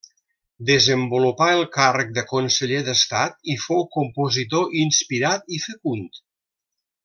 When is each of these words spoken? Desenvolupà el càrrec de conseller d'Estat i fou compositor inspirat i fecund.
Desenvolupà 0.69 1.49
el 1.57 1.61
càrrec 1.75 2.09
de 2.15 2.23
conseller 2.31 2.81
d'Estat 2.89 3.37
i 3.55 3.59
fou 3.67 3.87
compositor 3.99 4.75
inspirat 4.87 5.55
i 5.59 5.63
fecund. 5.69 6.23